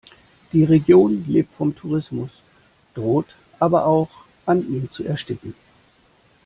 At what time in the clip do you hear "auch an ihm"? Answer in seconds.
3.85-4.89